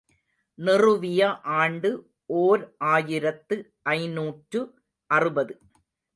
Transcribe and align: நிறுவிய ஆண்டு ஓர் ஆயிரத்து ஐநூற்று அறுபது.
நிறுவிய 0.57 1.21
ஆண்டு 1.59 1.89
ஓர் 2.39 2.63
ஆயிரத்து 2.93 3.57
ஐநூற்று 3.93 4.61
அறுபது. 5.09 5.53